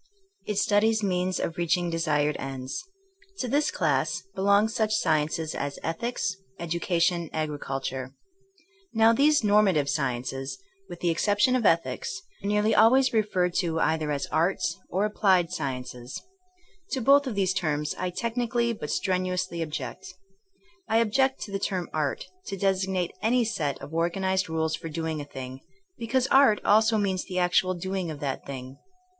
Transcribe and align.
It 0.47 0.57
studies 0.57 1.03
means 1.03 1.39
of 1.39 1.57
reaching 1.57 1.91
desired 1.91 2.35
ends. 2.39 2.83
To 3.37 3.47
this 3.47 3.69
class 3.69 4.23
belong 4.33 4.67
such 4.67 4.95
sciences 4.95 5.53
as 5.53 5.77
ethics, 5.83 6.37
educa 6.59 6.99
tion, 6.99 7.29
agriculture. 7.31 8.15
Now 8.95 9.13
these 9.13 9.43
normative 9.43 9.87
sciences, 9.91 10.57
with 10.89 11.01
the 11.01 11.11
ex 11.11 11.27
8 11.27 11.37
THINKINO 11.37 11.37
AS 11.37 11.37
A 11.37 11.37
80IEN0E 11.37 11.49
ception 11.53 11.57
of 11.59 11.65
ethics, 11.67 12.21
are 12.43 12.47
nearly 12.47 12.73
always 12.73 13.13
referred 13.13 13.53
to 13.59 13.79
either 13.79 14.09
as 14.11 14.25
arts 14.31 14.79
or 14.89 15.05
applied 15.05 15.49
sciences/^ 15.51 16.19
To 16.93 16.99
both 17.01 17.27
of 17.27 17.35
these 17.35 17.53
terms 17.53 17.93
I 17.99 18.09
technically 18.09 18.73
but 18.73 18.89
strenu 18.89 19.33
ously 19.33 19.61
object. 19.61 20.11
I 20.87 20.97
object 20.97 21.41
to 21.41 21.51
the 21.51 21.59
term 21.59 21.87
art^' 21.93 22.23
to 22.47 22.57
designate 22.57 23.11
any 23.21 23.45
set 23.45 23.79
of 23.79 23.93
organized 23.93 24.49
rules 24.49 24.75
for 24.75 24.89
doing 24.89 25.21
a 25.21 25.25
thing, 25.25 25.61
because 25.99 26.27
''art" 26.29 26.57
also 26.65 26.97
means 26.97 27.25
the 27.25 27.37
actual 27.37 27.75
doing 27.75 28.09
of 28.09 28.19
that 28.21 28.47
thing. 28.47 28.79